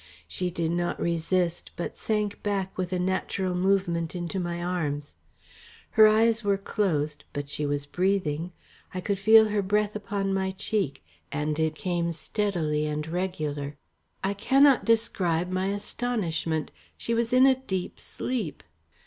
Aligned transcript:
She 0.27 0.49
did 0.49 0.71
not 0.71 0.99
resist 0.99 1.69
but 1.75 1.95
sank 1.95 2.41
back 2.41 2.75
with 2.75 2.91
a 2.91 2.97
natural 2.97 3.53
movement 3.53 4.15
into 4.15 4.39
my 4.39 4.63
arms. 4.63 5.17
Her 5.91 6.07
eyes 6.07 6.43
were 6.43 6.57
closed, 6.57 7.23
but 7.33 7.49
she 7.49 7.67
was 7.67 7.85
breathing. 7.85 8.51
I 8.95 8.99
could 8.99 9.19
feel 9.19 9.49
her 9.49 9.61
breath 9.61 9.95
upon 9.95 10.33
my 10.33 10.53
cheek 10.57 11.05
and 11.31 11.59
it 11.59 11.75
came 11.75 12.11
steadily 12.13 12.87
and 12.87 13.05
regular. 13.07 13.77
I 14.23 14.33
cannot 14.33 14.85
describe 14.85 15.51
my 15.51 15.67
astonishment; 15.67 16.71
she 16.97 17.13
was 17.13 17.31
in 17.31 17.45
a 17.45 17.53
deep 17.53 17.99
sleep. 17.99 18.63